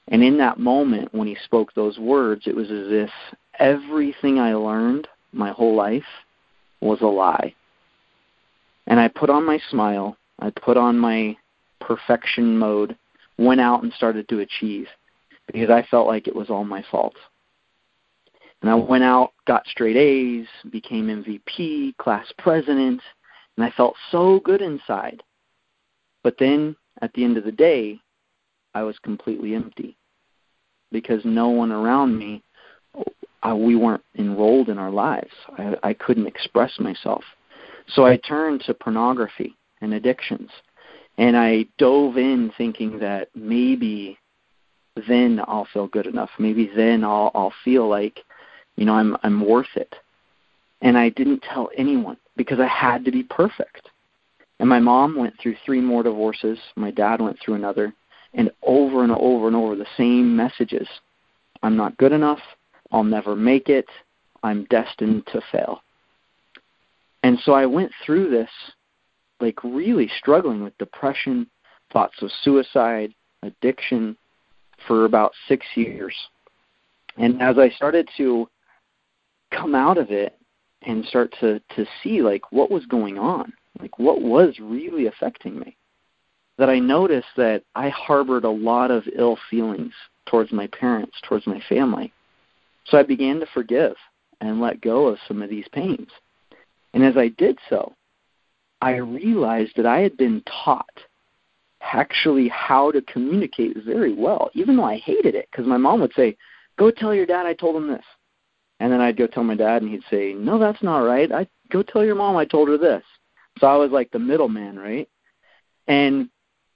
And 0.09 0.23
in 0.23 0.39
that 0.39 0.59
moment, 0.59 1.15
when 1.15 1.29
he 1.29 1.37
spoke 1.45 1.73
those 1.73 1.99
words, 1.99 2.43
it 2.47 2.55
was 2.55 2.71
as 2.71 2.87
if 2.91 3.11
everything 3.59 4.39
I 4.39 4.55
learned 4.55 5.09
my 5.33 5.51
whole 5.51 5.75
life 5.75 6.03
was 6.81 7.01
a 7.01 7.07
lie. 7.07 7.55
And 8.87 8.99
I 8.99 9.09
put 9.09 9.31
on 9.31 9.47
my 9.47 9.61
smile, 9.71 10.17
I 10.41 10.51
put 10.51 10.77
on 10.77 10.99
my 10.99 11.37
perfection 11.81 12.59
mode, 12.59 12.97
went 13.39 13.61
out 13.61 13.83
and 13.83 13.93
started 13.93 14.29
to 14.29 14.41
achieve 14.41 14.87
because 15.47 15.71
I 15.71 15.87
felt 15.91 16.07
like 16.07 16.27
it 16.27 16.35
was 16.35 16.51
all 16.51 16.65
my 16.65 16.85
fault. 16.91 17.15
And 18.61 18.71
I 18.71 18.75
went 18.75 19.05
out, 19.05 19.33
got 19.47 19.67
straight 19.67 19.97
A's, 19.97 20.47
became 20.71 21.07
MVP, 21.07 21.97
class 21.97 22.27
president, 22.39 23.01
and 23.57 23.65
I 23.65 23.71
felt 23.71 23.95
so 24.11 24.41
good 24.41 24.61
inside. 24.61 25.23
But 26.23 26.37
then 26.39 26.77
at 27.01 27.13
the 27.15 27.25
end 27.25 27.39
of 27.39 27.45
the 27.45 27.53
day, 27.53 27.99
I 28.75 28.83
was 28.83 28.99
completely 28.99 29.55
empty 29.55 29.97
because 30.93 31.25
no 31.25 31.49
one 31.49 31.73
around 31.73 32.19
me, 32.19 32.43
uh, 33.43 33.55
we 33.57 33.77
weren't 33.77 34.05
enrolled 34.19 34.69
in 34.69 34.79
our 34.79 34.91
lives. 34.91 35.33
I, 35.57 35.77
I 35.83 35.95
couldn't 35.95 36.27
express 36.27 36.79
myself. 36.79 37.23
So 37.89 38.05
I 38.05 38.17
turned 38.17 38.63
to 38.63 38.75
pornography 38.75 39.57
and 39.81 39.95
addictions. 39.95 40.51
And 41.19 41.37
I 41.37 41.67
dove 41.79 42.17
in 42.17 42.53
thinking 42.57 42.99
that 43.01 43.29
maybe 43.35 44.19
then 45.09 45.41
I'll 45.47 45.69
feel 45.73 45.87
good 45.87 46.07
enough. 46.07 46.31
Maybe 46.39 46.71
then 46.75 47.05
I'll 47.05 47.31
I'll 47.35 47.53
feel 47.65 47.89
like, 47.89 48.21
you 48.81 48.87
know, 48.87 48.95
I'm 48.95 49.17
I'm 49.23 49.47
worth 49.47 49.77
it. 49.77 49.95
And 50.81 50.97
I 50.97 51.11
didn't 51.11 51.43
tell 51.43 51.69
anyone 51.77 52.17
because 52.37 52.59
I 52.59 52.67
had 52.67 53.05
to 53.05 53.13
be 53.13 53.23
perfect. 53.23 53.91
And 54.59 54.69
my 54.69 54.81
mom 54.81 55.15
went 55.15 55.35
through 55.39 55.57
three 55.65 55.83
more 55.83 56.03
divorces. 56.03 56.59
My 56.77 56.91
dad 56.91 57.21
went 57.21 57.39
through 57.39 57.55
another 57.55 57.93
and 58.33 58.51
over 58.63 59.05
and 59.05 59.13
over 59.13 59.49
and 59.49 59.55
over 59.55 59.77
the 59.77 59.87
same 59.99 60.35
messages. 60.35 60.89
I'm 61.63 61.77
not 61.77 61.99
good 61.99 62.13
enough. 62.13 62.41
I'll 62.91 63.05
never 63.05 63.37
make 63.37 63.69
it. 63.69 63.87
I'm 64.43 64.65
destined 64.71 65.27
to 65.27 65.43
fail. 65.53 65.83
And 67.23 67.39
so 67.45 67.53
I 67.53 67.67
went 67.67 67.93
through 68.05 68.31
this 68.31 68.51
like 69.41 69.63
really 69.63 70.11
struggling 70.19 70.65
with 70.65 70.77
depression, 70.79 71.47
thoughts 71.93 72.23
of 72.23 72.31
suicide, 72.43 73.13
addiction 73.43 74.17
for 74.87 75.05
about 75.05 75.33
6 75.49 75.67
years. 75.75 76.15
And 77.19 77.43
as 77.43 77.59
I 77.59 77.69
started 77.69 78.09
to 78.17 78.49
come 79.51 79.75
out 79.75 79.99
of 79.99 80.11
it 80.11 80.37
and 80.83 81.05
start 81.05 81.35
to 81.41 81.61
to 81.77 81.87
see 82.03 82.23
like 82.23 82.53
what 82.53 82.71
was 82.71 82.87
going 82.87 83.19
on, 83.19 83.53
like 83.79 83.99
what 83.99 84.23
was 84.23 84.59
really 84.61 85.07
affecting 85.07 85.59
me, 85.59 85.77
that 86.59 86.71
I 86.71 86.79
noticed 86.79 87.29
that 87.37 87.63
I 87.75 87.89
harbored 87.91 88.45
a 88.45 88.51
lot 88.51 88.91
of 88.91 89.05
ill 89.17 89.39
feelings 89.51 89.93
towards 90.27 90.53
my 90.53 90.67
parents, 90.69 91.17
towards 91.29 91.47
my 91.47 91.61
family. 91.69 92.13
So 92.87 92.99
I 92.99 93.03
began 93.03 93.41
to 93.41 93.47
forgive 93.53 93.95
and 94.41 94.61
let 94.61 94.81
go 94.81 95.09
of 95.09 95.19
some 95.29 95.43
of 95.43 95.51
these 95.51 95.69
pains. 95.73 96.09
And 96.95 97.05
as 97.05 97.17
I 97.17 97.29
did 97.29 97.59
so, 97.69 97.95
I 98.81 98.97
realized 98.97 99.73
that 99.77 99.87
I 99.87 100.01
had 100.01 100.17
been 100.17 100.43
taught 100.65 100.87
actually 101.83 102.49
how 102.49 102.91
to 102.91 103.03
communicate 103.03 103.77
very 103.85 104.15
well, 104.15 104.51
even 104.55 104.77
though 104.77 104.85
I 104.85 104.99
hated 104.99 105.35
it, 105.35 105.49
because 105.51 105.67
my 105.67 105.77
mom 105.77 106.01
would 106.01 106.15
say, 106.15 106.37
Go 106.79 106.91
tell 106.91 107.15
your 107.15 107.27
dad 107.27 107.45
I 107.45 107.53
told 107.53 107.77
him 107.77 107.89
this. 107.89 108.05
And 108.81 108.91
then 108.91 109.01
I'd 109.01 109.17
go 109.19 109.27
tell 109.27 109.45
my 109.45 109.55
dad, 109.55 109.83
and 109.83 109.91
he'd 109.91 110.03
say, 110.11 110.33
No, 110.33 110.59
that's 110.59 110.83
not 110.83 111.01
right. 111.01 111.31
I 111.31 111.47
go 111.71 111.83
tell 111.83 112.05
your 112.05 112.15
mom 112.15 112.37
I 112.37 112.47
told 112.47 112.69
her 112.69 112.79
this. 112.79 113.05
So 113.59 113.67
I 113.67 113.77
was 113.77 113.91
like 113.91 114.11
the 114.11 114.19
middleman, 114.19 114.79
right? 114.79 115.09
And 115.87 116.31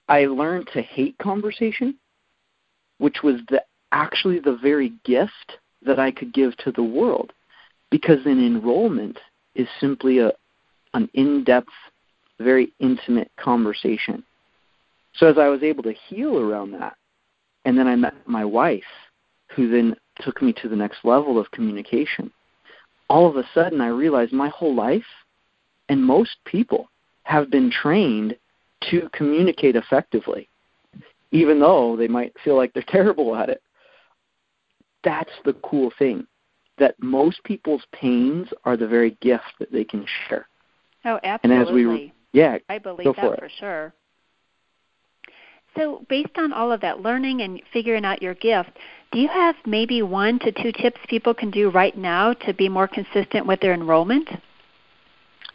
I 0.07 0.25
learned 0.25 0.69
to 0.73 0.81
hate 0.81 1.17
conversation, 1.17 1.95
which 2.99 3.23
was 3.23 3.41
the 3.49 3.63
actually 3.91 4.39
the 4.39 4.57
very 4.61 4.93
gift 5.03 5.57
that 5.81 5.99
I 5.99 6.11
could 6.11 6.33
give 6.33 6.55
to 6.57 6.71
the 6.71 6.83
world, 6.83 7.33
because 7.89 8.23
an 8.25 8.45
enrollment 8.45 9.17
is 9.55 9.67
simply 9.79 10.19
a 10.19 10.31
an 10.93 11.09
in-depth, 11.13 11.67
very 12.39 12.71
intimate 12.79 13.29
conversation. 13.37 14.23
So 15.15 15.27
as 15.27 15.37
I 15.37 15.49
was 15.49 15.61
able 15.61 15.83
to 15.83 15.93
heal 16.07 16.39
around 16.39 16.71
that, 16.71 16.95
and 17.65 17.77
then 17.77 17.87
I 17.87 17.95
met 17.95 18.13
my 18.25 18.45
wife, 18.45 18.83
who 19.55 19.69
then 19.69 19.95
took 20.19 20.41
me 20.41 20.53
to 20.53 20.69
the 20.69 20.75
next 20.75 20.99
level 21.03 21.39
of 21.39 21.51
communication. 21.51 22.31
All 23.09 23.27
of 23.27 23.35
a 23.37 23.47
sudden, 23.53 23.81
I 23.81 23.87
realized 23.87 24.33
my 24.33 24.49
whole 24.49 24.75
life, 24.75 25.05
and 25.89 26.03
most 26.03 26.37
people 26.45 26.89
have 27.23 27.51
been 27.51 27.71
trained 27.71 28.35
to 28.89 29.09
communicate 29.13 29.75
effectively, 29.75 30.49
even 31.31 31.59
though 31.59 31.95
they 31.95 32.07
might 32.07 32.33
feel 32.43 32.55
like 32.55 32.73
they're 32.73 32.83
terrible 32.87 33.35
at 33.35 33.49
it. 33.49 33.61
That's 35.03 35.31
the 35.43 35.53
cool 35.53 35.91
thing 35.99 36.25
that 36.77 36.95
most 36.99 37.43
people's 37.43 37.83
pains 37.91 38.47
are 38.63 38.75
the 38.75 38.87
very 38.87 39.17
gift 39.21 39.43
that 39.59 39.71
they 39.71 39.83
can 39.83 40.05
share. 40.27 40.47
Oh, 41.05 41.19
absolutely. 41.23 41.55
And 41.55 41.67
as 41.67 41.73
we, 41.73 42.13
yeah, 42.33 42.57
I 42.67 42.79
believe 42.79 43.15
that 43.15 43.21
for, 43.21 43.35
for 43.37 43.49
sure. 43.59 43.93
So, 45.77 46.05
based 46.09 46.37
on 46.37 46.53
all 46.53 46.71
of 46.71 46.81
that 46.81 47.01
learning 47.01 47.41
and 47.41 47.61
figuring 47.73 48.05
out 48.05 48.21
your 48.21 48.33
gift, 48.35 48.71
do 49.11 49.19
you 49.19 49.27
have 49.27 49.55
maybe 49.65 50.01
one 50.01 50.39
to 50.39 50.51
two 50.51 50.71
tips 50.71 50.99
people 51.07 51.33
can 51.33 51.51
do 51.51 51.69
right 51.69 51.97
now 51.97 52.33
to 52.33 52.53
be 52.53 52.69
more 52.69 52.87
consistent 52.87 53.45
with 53.45 53.59
their 53.61 53.73
enrollment? 53.73 54.29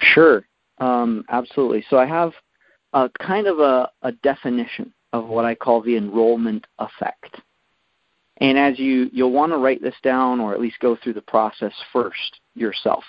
Sure, 0.01 0.45
um, 0.79 1.25
absolutely. 1.29 1.85
So, 1.91 1.99
I 1.99 2.07
have 2.07 2.33
a 2.93 3.11
kind 3.21 3.47
of 3.47 3.59
a, 3.59 3.91
a 4.03 4.13
definition 4.13 4.93
of 5.13 5.27
what 5.27 5.45
I 5.45 5.55
call 5.55 5.83
the 5.83 5.97
enrollment 5.97 6.67
effect. 6.79 7.41
And 8.39 8.59
as 8.59 8.79
you 8.79 9.11
you'll 9.13 9.33
want 9.33 9.53
to 9.53 9.59
write 9.59 9.83
this 9.83 9.95
down 10.03 10.41
or 10.41 10.55
at 10.55 10.61
least 10.61 10.79
go 10.81 10.97
through 10.97 11.15
the 11.15 11.23
process 11.23 11.73
first 11.93 12.41
yourself. 12.55 13.05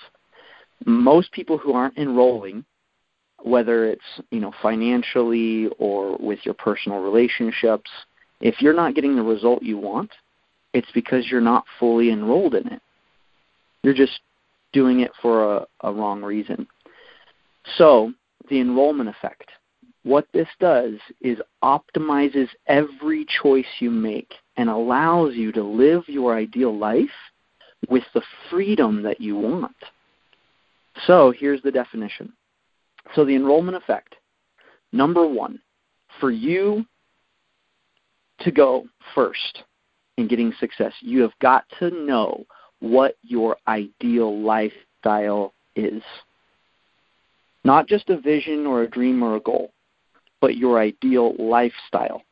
Most 0.84 1.32
people 1.32 1.58
who 1.58 1.72
aren't 1.72 1.96
enrolling, 1.96 2.64
whether 3.42 3.86
it's 3.86 4.20
you 4.30 4.40
know 4.40 4.52
financially 4.60 5.68
or 5.78 6.16
with 6.18 6.40
your 6.44 6.54
personal 6.54 6.98
relationships, 6.98 7.90
if 8.40 8.60
you're 8.60 8.74
not 8.74 8.94
getting 8.94 9.16
the 9.16 9.22
result 9.22 9.62
you 9.62 9.78
want, 9.78 10.10
it's 10.72 10.90
because 10.92 11.26
you're 11.30 11.40
not 11.40 11.64
fully 11.78 12.10
enrolled 12.10 12.54
in 12.54 12.66
it. 12.68 12.82
You're 13.82 13.94
just 13.94 14.20
doing 14.72 15.00
it 15.00 15.10
for 15.20 15.56
a, 15.56 15.66
a 15.82 15.92
wrong 15.92 16.22
reason. 16.22 16.66
So 17.76 18.12
the 18.48 18.60
enrollment 18.60 19.08
effect 19.08 19.50
what 20.04 20.26
this 20.32 20.48
does 20.58 20.94
is 21.20 21.38
optimizes 21.62 22.48
every 22.66 23.24
choice 23.42 23.66
you 23.78 23.90
make 23.90 24.34
and 24.56 24.68
allows 24.68 25.34
you 25.34 25.52
to 25.52 25.62
live 25.62 26.02
your 26.08 26.36
ideal 26.36 26.76
life 26.76 27.08
with 27.88 28.02
the 28.14 28.22
freedom 28.50 29.02
that 29.02 29.20
you 29.20 29.36
want. 29.36 29.76
So 31.06 31.32
here's 31.36 31.62
the 31.62 31.70
definition. 31.70 32.32
So 33.14 33.24
the 33.24 33.34
enrollment 33.34 33.76
effect. 33.76 34.16
Number 34.92 35.26
one, 35.26 35.60
for 36.20 36.30
you 36.30 36.84
to 38.40 38.50
go 38.50 38.84
first 39.14 39.62
in 40.16 40.28
getting 40.28 40.52
success, 40.58 40.92
you 41.00 41.22
have 41.22 41.38
got 41.40 41.64
to 41.78 41.90
know 41.90 42.44
what 42.80 43.16
your 43.22 43.56
ideal 43.68 44.40
lifestyle 44.42 45.54
is. 45.76 46.02
Not 47.64 47.86
just 47.86 48.10
a 48.10 48.20
vision 48.20 48.66
or 48.66 48.82
a 48.82 48.90
dream 48.90 49.22
or 49.22 49.36
a 49.36 49.40
goal, 49.40 49.72
but 50.40 50.56
your 50.56 50.80
ideal 50.80 51.34
lifestyle. 51.38 52.22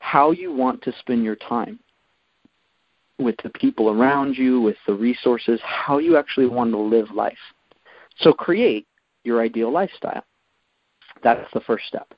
How 0.00 0.32
you 0.32 0.52
want 0.52 0.82
to 0.82 0.92
spend 0.98 1.24
your 1.24 1.36
time 1.36 1.78
with 3.18 3.36
the 3.42 3.50
people 3.50 3.88
around 3.90 4.36
you, 4.36 4.60
with 4.60 4.76
the 4.86 4.94
resources, 4.94 5.60
how 5.62 5.98
you 5.98 6.16
actually 6.16 6.46
want 6.46 6.72
to 6.72 6.78
live 6.78 7.10
life. 7.12 7.38
So 8.18 8.32
create 8.32 8.86
your 9.22 9.40
ideal 9.40 9.72
lifestyle. 9.72 10.24
That's 11.22 11.48
the 11.54 11.60
first 11.60 11.86
step. 11.86 12.12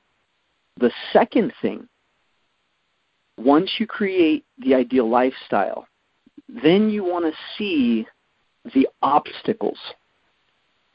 The 0.79 0.91
second 1.13 1.53
thing, 1.61 1.87
once 3.37 3.71
you 3.79 3.87
create 3.87 4.43
the 4.59 4.73
ideal 4.73 5.09
lifestyle, 5.09 5.87
then 6.49 6.89
you 6.89 7.03
want 7.03 7.25
to 7.25 7.39
see 7.57 8.07
the 8.73 8.87
obstacles. 9.01 9.77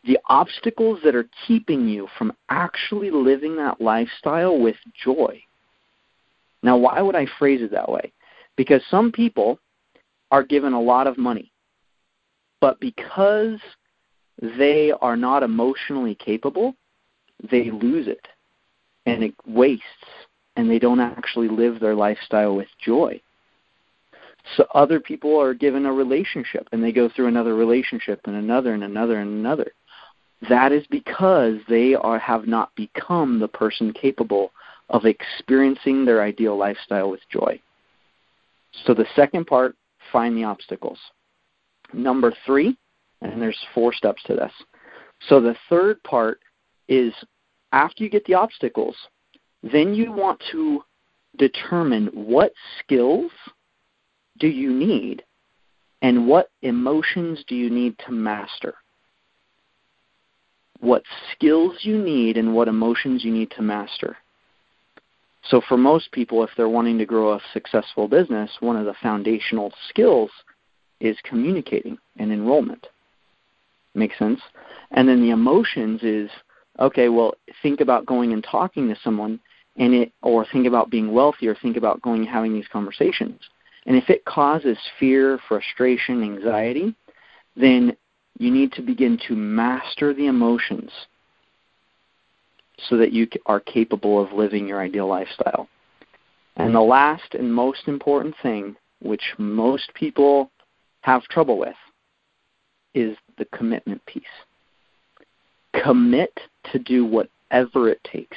The 0.05 0.19
obstacles 0.29 0.99
that 1.05 1.15
are 1.15 1.29
keeping 1.47 1.89
you 1.89 2.09
from 2.19 2.33
actually 2.49 3.11
living 3.11 3.57
that 3.57 3.81
lifestyle 3.81 4.59
with 4.59 4.77
joy. 5.05 5.41
Now, 6.63 6.77
why 6.77 7.01
would 7.01 7.15
I 7.15 7.27
phrase 7.39 7.63
it 7.63 7.71
that 7.71 7.89
way? 7.89 8.13
Because 8.57 8.83
some 8.91 9.13
people 9.13 9.59
are 10.31 10.43
given 10.43 10.73
a 10.73 10.81
lot 10.81 11.07
of 11.07 11.19
money, 11.19 11.53
but 12.61 12.81
because 12.81 13.59
they 14.41 14.93
are 15.01 15.17
not 15.17 15.43
emotionally 15.43 16.15
capable, 16.15 16.75
they 17.51 17.71
lose 17.71 18.09
it 18.09 18.27
and 19.07 19.23
it 19.23 19.35
wastes 19.47 19.85
and 20.57 20.71
they 20.71 20.79
don't 20.79 21.01
actually 21.01 21.49
live 21.49 21.81
their 21.81 21.95
lifestyle 21.95 22.55
with 22.55 22.69
joy. 22.85 23.21
So 24.57 24.67
other 24.75 25.01
people 25.01 25.41
are 25.41 25.55
given 25.55 25.87
a 25.87 25.93
relationship 25.93 26.69
and 26.73 26.83
they 26.83 26.93
go 26.93 27.09
through 27.09 27.29
another 27.29 27.55
relationship 27.55 28.21
and 28.25 28.37
another 28.37 28.75
and 28.75 28.85
another 28.85 29.21
and 29.21 29.31
another. 29.31 29.73
That 30.49 30.73
is 30.73 30.85
because 30.91 31.59
they 31.69 31.95
are 31.95 32.19
have 32.19 32.47
not 32.47 32.75
become 32.75 33.39
the 33.39 33.49
person 33.49 33.93
capable 33.93 34.53
of 34.89 35.05
experiencing 35.05 36.05
their 36.05 36.23
ideal 36.23 36.57
lifestyle 36.57 37.11
with 37.11 37.21
joy. 37.31 37.61
So 38.85 38.95
the 38.95 39.07
second 39.15 39.47
part, 39.47 39.77
find 40.11 40.37
the 40.37 40.45
obstacles. 40.45 40.99
Number 41.93 42.33
3, 42.45 42.77
and 43.21 43.41
there's 43.41 43.59
four 43.75 43.93
steps 43.93 44.23
to 44.25 44.35
this. 44.35 44.53
So 45.29 45.41
the 45.41 45.57
third 45.69 46.03
part 46.03 46.41
is 46.89 47.15
after 47.71 48.03
you 48.03 48.11
get 48.11 48.25
the 48.25 48.35
obstacles, 48.35 48.97
then 49.63 49.95
you 49.95 50.13
want 50.13 50.43
to 50.53 50.83
determine 51.39 52.07
what 52.13 52.53
skills 52.79 53.31
do 54.39 54.49
you 54.49 54.73
need 54.73 55.23
and 56.03 56.27
what 56.27 56.51
emotions 56.63 57.45
do 57.47 57.55
you 57.55 57.71
need 57.71 57.97
to 58.07 58.13
master. 58.13 58.75
What 60.81 61.05
skills 61.33 61.77
you 61.83 61.97
need 62.03 62.37
and 62.37 62.55
what 62.55 62.67
emotions 62.67 63.25
you 63.25 63.33
need 63.33 63.53
to 63.53 63.63
master. 63.63 64.17
So, 65.45 65.61
for 65.69 65.77
most 65.77 66.11
people, 66.13 66.43
if 66.45 66.51
they're 66.57 66.69
wanting 66.69 66.99
to 66.99 67.07
grow 67.07 67.33
a 67.33 67.41
successful 67.53 68.09
business, 68.09 68.51
one 68.61 68.77
of 68.77 68.85
the 68.85 68.95
foundational 69.03 69.73
skills 69.89 70.31
is 71.01 71.17
communicating 71.25 71.99
and 72.17 72.33
enrollment. 72.33 72.87
Makes 73.95 74.19
sense? 74.19 74.41
And 74.93 75.09
then 75.09 75.21
the 75.21 75.31
emotions 75.31 76.03
is 76.03 76.31
okay, 76.79 77.09
well, 77.09 77.35
think 77.63 77.81
about 77.81 78.07
going 78.07 78.33
and 78.33 78.43
talking 78.43 78.89
to 78.89 78.97
someone 79.05 79.41
and 79.77 79.95
it 79.95 80.13
or 80.23 80.47
think 80.53 80.67
about 80.67 80.91
being 80.91 81.13
wealthy 81.13 81.49
or 81.49 81.55
think 81.55 81.77
about 81.77 82.03
going 82.03 82.25
having 82.25 82.53
these 82.53 82.69
conversations. 82.73 83.41
And 83.87 83.97
if 83.97 84.11
it 84.11 84.25
causes 84.25 84.79
fear, 85.01 85.39
frustration, 85.49 86.23
anxiety, 86.23 86.95
then 87.57 87.97
you 88.39 88.51
need 88.51 88.73
to 88.73 88.83
begin 88.83 89.19
to 89.29 89.35
master 89.35 90.15
the 90.15 90.27
emotions 90.27 90.91
so 92.89 92.97
that 92.97 93.13
you 93.13 93.29
are 93.47 93.61
capable 93.61 94.23
of 94.23 94.33
living 94.33 94.67
your 94.67 94.81
ideal 94.81 95.07
lifestyle. 95.07 95.69
And 96.57 96.75
the 96.75 96.81
last 96.81 97.35
and 97.35 97.53
most 97.53 97.89
important 97.89 98.35
thing, 98.43 98.77
which 99.01 99.23
most 99.39 99.93
people 99.95 100.51
have 101.01 101.23
trouble 101.25 101.59
with, 101.59 101.77
is 102.95 103.17
the 103.39 103.47
commitment 103.47 104.05
piece. 104.07 104.25
Commit 105.83 106.39
to 106.73 106.79
do 106.79 107.05
whatever 107.05 107.89
it 107.89 108.03
takes. 108.05 108.37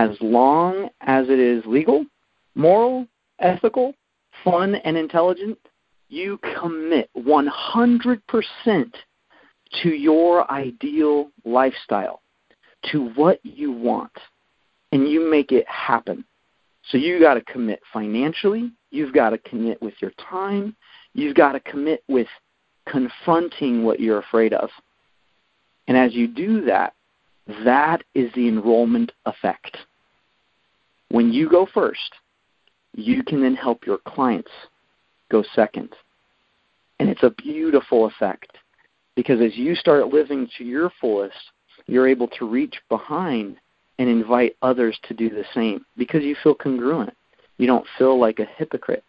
As 0.00 0.16
long 0.22 0.88
as 1.02 1.28
it 1.28 1.38
is 1.38 1.62
legal, 1.66 2.06
moral, 2.54 3.06
ethical, 3.38 3.92
fun, 4.42 4.76
and 4.76 4.96
intelligent, 4.96 5.58
you 6.08 6.38
commit 6.58 7.10
100% 7.18 8.94
to 9.82 9.88
your 9.90 10.50
ideal 10.50 11.30
lifestyle, 11.44 12.22
to 12.90 13.10
what 13.10 13.40
you 13.42 13.72
want, 13.72 14.10
and 14.90 15.06
you 15.06 15.30
make 15.30 15.52
it 15.52 15.68
happen. 15.68 16.24
So 16.88 16.96
you 16.96 17.20
got 17.20 17.34
to 17.34 17.42
commit 17.42 17.82
financially, 17.92 18.72
you've 18.90 19.12
got 19.12 19.30
to 19.30 19.38
commit 19.38 19.82
with 19.82 20.00
your 20.00 20.12
time, 20.12 20.74
you've 21.12 21.36
got 21.36 21.52
to 21.52 21.60
commit 21.60 22.02
with 22.08 22.28
confronting 22.88 23.84
what 23.84 24.00
you're 24.00 24.20
afraid 24.20 24.54
of. 24.54 24.70
And 25.88 25.98
as 25.98 26.14
you 26.14 26.26
do 26.26 26.64
that, 26.64 26.94
that 27.66 28.02
is 28.14 28.32
the 28.32 28.48
enrollment 28.48 29.12
effect. 29.26 29.76
When 31.10 31.32
you 31.32 31.48
go 31.48 31.66
first, 31.72 32.14
you 32.94 33.22
can 33.22 33.42
then 33.42 33.54
help 33.54 33.86
your 33.86 33.98
clients 33.98 34.50
go 35.30 35.44
second. 35.54 35.90
And 36.98 37.08
it's 37.08 37.22
a 37.22 37.30
beautiful 37.30 38.06
effect 38.06 38.58
because 39.16 39.40
as 39.40 39.56
you 39.56 39.74
start 39.74 40.08
living 40.08 40.48
to 40.58 40.64
your 40.64 40.90
fullest, 41.00 41.36
you're 41.86 42.08
able 42.08 42.28
to 42.28 42.48
reach 42.48 42.76
behind 42.88 43.56
and 43.98 44.08
invite 44.08 44.56
others 44.62 44.98
to 45.08 45.14
do 45.14 45.28
the 45.28 45.44
same 45.54 45.84
because 45.96 46.22
you 46.22 46.36
feel 46.42 46.54
congruent. 46.54 47.14
You 47.58 47.66
don't 47.66 47.86
feel 47.98 48.18
like 48.18 48.38
a 48.38 48.44
hypocrite. 48.44 49.04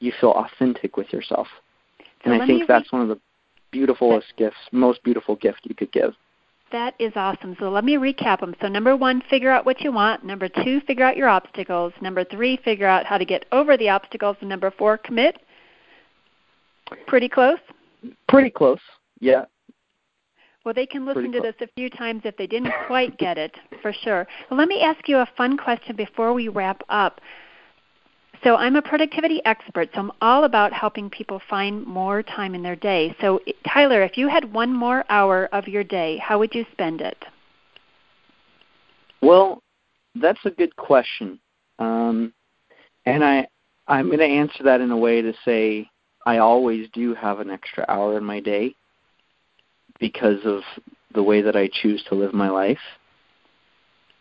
You 0.00 0.12
feel 0.20 0.32
authentic 0.32 0.96
with 0.96 1.12
yourself. 1.12 1.46
And 2.24 2.34
I 2.34 2.46
think 2.46 2.66
that's 2.66 2.90
one 2.90 3.02
of 3.02 3.08
the 3.08 3.20
beautifulest 3.70 4.26
gifts, 4.36 4.56
most 4.72 5.02
beautiful 5.04 5.36
gift 5.36 5.60
you 5.64 5.74
could 5.74 5.92
give. 5.92 6.14
That 6.72 6.94
is 6.98 7.12
awesome. 7.14 7.56
So 7.60 7.70
let 7.70 7.84
me 7.84 7.94
recap 7.94 8.40
them. 8.40 8.54
So 8.60 8.66
number 8.66 8.96
one, 8.96 9.22
figure 9.30 9.50
out 9.50 9.64
what 9.64 9.80
you 9.82 9.92
want. 9.92 10.24
Number 10.24 10.48
two, 10.48 10.80
figure 10.80 11.04
out 11.04 11.16
your 11.16 11.28
obstacles. 11.28 11.92
Number 12.00 12.24
three, 12.24 12.56
figure 12.64 12.88
out 12.88 13.06
how 13.06 13.18
to 13.18 13.24
get 13.24 13.46
over 13.52 13.76
the 13.76 13.88
obstacles. 13.88 14.36
And 14.40 14.48
number 14.48 14.72
four, 14.76 14.98
commit. 14.98 15.38
Pretty 17.06 17.28
close. 17.28 17.58
Pretty 18.28 18.50
close. 18.50 18.80
Yeah. 19.20 19.44
Well, 20.64 20.74
they 20.74 20.86
can 20.86 21.06
listen 21.06 21.30
to 21.30 21.40
this 21.40 21.54
a 21.60 21.68
few 21.76 21.88
times 21.88 22.22
if 22.24 22.36
they 22.36 22.48
didn't 22.48 22.72
quite 22.88 23.16
get 23.18 23.38
it, 23.38 23.56
for 23.80 23.92
sure. 23.92 24.26
Well, 24.50 24.58
let 24.58 24.66
me 24.66 24.82
ask 24.82 25.08
you 25.08 25.18
a 25.18 25.28
fun 25.36 25.56
question 25.56 25.94
before 25.94 26.32
we 26.32 26.48
wrap 26.48 26.82
up. 26.88 27.20
So 28.46 28.54
I'm 28.54 28.76
a 28.76 28.82
productivity 28.82 29.44
expert, 29.44 29.88
so 29.92 29.98
I'm 29.98 30.12
all 30.20 30.44
about 30.44 30.72
helping 30.72 31.10
people 31.10 31.42
find 31.50 31.84
more 31.84 32.22
time 32.22 32.54
in 32.54 32.62
their 32.62 32.76
day. 32.76 33.12
So 33.20 33.40
Tyler, 33.66 34.02
if 34.02 34.16
you 34.16 34.28
had 34.28 34.52
one 34.52 34.72
more 34.72 35.04
hour 35.08 35.48
of 35.50 35.66
your 35.66 35.82
day, 35.82 36.18
how 36.18 36.38
would 36.38 36.54
you 36.54 36.64
spend 36.70 37.00
it? 37.00 37.24
Well, 39.20 39.64
that's 40.14 40.38
a 40.44 40.50
good 40.50 40.76
question, 40.76 41.40
um, 41.80 42.32
and 43.04 43.24
I 43.24 43.48
I'm 43.88 44.06
going 44.06 44.20
to 44.20 44.24
answer 44.24 44.62
that 44.62 44.80
in 44.80 44.92
a 44.92 44.96
way 44.96 45.22
to 45.22 45.32
say 45.44 45.90
I 46.24 46.38
always 46.38 46.88
do 46.92 47.14
have 47.14 47.40
an 47.40 47.50
extra 47.50 47.84
hour 47.88 48.16
in 48.16 48.22
my 48.22 48.38
day 48.38 48.76
because 49.98 50.38
of 50.44 50.60
the 51.12 51.22
way 51.22 51.42
that 51.42 51.56
I 51.56 51.68
choose 51.72 52.04
to 52.10 52.14
live 52.14 52.32
my 52.32 52.50
life, 52.50 52.78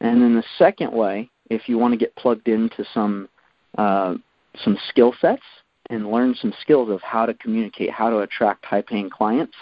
And 0.00 0.22
then 0.22 0.36
the 0.36 0.44
second 0.56 0.92
way, 0.92 1.28
if 1.50 1.68
you 1.68 1.78
want 1.78 1.94
to 1.94 1.98
get 1.98 2.14
plugged 2.14 2.46
into 2.46 2.84
some 2.94 3.28
uh, 3.76 4.14
some 4.62 4.78
skill 4.88 5.12
sets 5.20 5.42
and 5.90 6.12
learn 6.12 6.36
some 6.40 6.54
skills 6.60 6.90
of 6.90 7.02
how 7.02 7.26
to 7.26 7.34
communicate, 7.34 7.90
how 7.90 8.08
to 8.08 8.18
attract 8.18 8.64
high-paying 8.64 9.10
clients, 9.10 9.56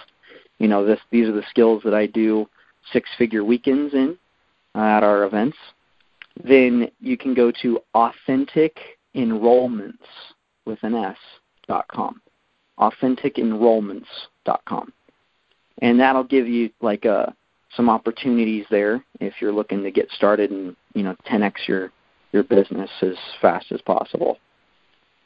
you 0.58 0.68
know, 0.68 0.84
this, 0.84 1.00
these 1.10 1.26
are 1.28 1.32
the 1.32 1.42
skills 1.50 1.82
that 1.84 1.94
I 1.94 2.06
do 2.06 2.46
six-figure 2.92 3.42
weekends 3.44 3.94
in 3.94 4.16
uh, 4.74 4.80
at 4.80 5.02
our 5.02 5.24
events. 5.24 5.56
Then 6.42 6.90
you 7.00 7.16
can 7.16 7.32
go 7.34 7.50
to 7.62 7.80
authenticenrollments 7.94 9.94
with 10.64 10.78
an 10.82 10.94
S 10.94 11.16
dot 11.66 11.88
com, 11.88 12.20
authenticenrollments.com, 12.78 14.92
and 15.82 16.00
that'll 16.00 16.24
give 16.24 16.46
you 16.46 16.70
like 16.80 17.06
a 17.06 17.12
uh, 17.12 17.32
some 17.74 17.90
opportunities 17.90 18.64
there 18.70 19.02
if 19.20 19.34
you're 19.40 19.52
looking 19.52 19.82
to 19.82 19.90
get 19.90 20.08
started 20.10 20.50
and 20.50 20.76
you 20.94 21.02
know 21.02 21.16
10x 21.28 21.52
your 21.66 21.90
your 22.32 22.42
business 22.42 22.90
as 23.02 23.14
fast 23.40 23.72
as 23.72 23.80
possible. 23.82 24.38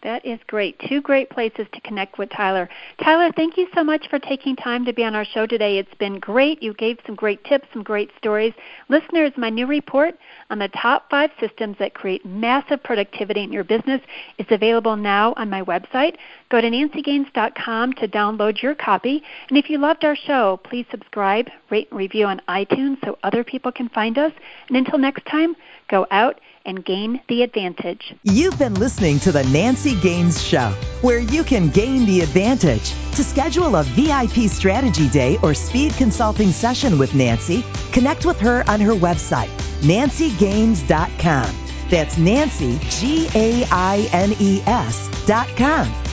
That 0.03 0.25
is 0.25 0.39
great. 0.47 0.81
Two 0.89 1.03
great 1.03 1.29
places 1.29 1.67
to 1.75 1.81
connect 1.83 2.17
with 2.17 2.31
Tyler. 2.31 2.71
Tyler, 3.05 3.31
thank 3.37 3.59
you 3.59 3.69
so 3.75 3.85
much 3.85 4.09
for 4.09 4.19
taking 4.19 4.57
time 4.57 4.87
to 4.87 4.95
be 4.95 5.05
on 5.05 5.15
our 5.15 5.27
show 5.27 5.47
today. 5.47 5.77
It's 5.77 5.95
been 5.99 6.19
great. 6.19 6.63
You 6.63 6.73
gave 6.73 6.99
some 7.05 7.15
great 7.15 7.45
tips, 7.45 7.69
some 7.75 7.83
great 7.83 8.11
stories. 8.17 8.55
Listeners, 8.89 9.33
my 9.37 9.51
new 9.51 9.67
report 9.67 10.15
on 10.49 10.59
the 10.59 10.69
top 10.69 11.11
five 11.11 11.31
systems 11.39 11.77
that 11.81 11.93
create 11.93 12.25
massive 12.25 12.83
productivity 12.83 13.43
in 13.43 13.53
your 13.53 13.63
business 13.63 14.01
is 14.39 14.47
available 14.49 14.97
now 14.97 15.35
on 15.37 15.51
my 15.51 15.61
website. 15.63 16.17
Go 16.51 16.61
to 16.61 16.69
nancygaines.com 16.69 17.93
to 17.95 18.09
download 18.09 18.61
your 18.61 18.75
copy. 18.75 19.23
And 19.49 19.57
if 19.57 19.71
you 19.71 19.79
loved 19.79 20.05
our 20.05 20.17
show, 20.17 20.59
please 20.65 20.85
subscribe, 20.91 21.49
rate, 21.71 21.89
and 21.91 21.99
review 21.99 22.27
on 22.27 22.43
iTunes 22.49 23.03
so 23.05 23.19
other 23.23 23.45
people 23.45 23.71
can 23.71 23.89
find 23.89 24.19
us. 24.19 24.33
And 24.67 24.77
until 24.77 24.99
next 24.99 25.25
time, 25.27 25.55
go 25.89 26.09
out 26.11 26.41
and 26.67 26.85
gain 26.85 27.21
the 27.29 27.43
advantage. 27.43 28.15
You've 28.25 28.59
been 28.59 28.75
listening 28.75 29.21
to 29.21 29.33
The 29.33 29.45
Nancy 29.45 29.95
Gaines 30.01 30.43
Show, 30.43 30.75
where 31.03 31.21
you 31.21 31.45
can 31.45 31.71
gain 31.71 32.05
the 32.05 32.21
advantage. 32.21 32.91
To 33.15 33.25
schedule 33.25 33.77
a 33.77 33.85
VIP 33.85 34.51
strategy 34.51 35.09
day 35.09 35.39
or 35.45 35.55
speed 35.55 35.95
consulting 35.95 36.51
session 36.51 36.99
with 36.99 37.15
Nancy, 37.15 37.65
connect 37.93 38.27
with 38.27 38.41
her 38.41 38.65
on 38.69 38.81
her 38.81 38.93
website, 38.93 39.51
nancygaines.com. 39.83 41.55
That's 41.89 42.19
Nancy, 42.19 42.79
G 42.89 43.29
A 43.35 43.65
I 43.71 44.09
N 44.13 44.35
E 44.39 44.63
S 44.67 45.27
dot 45.27 45.49
com. 45.57 46.10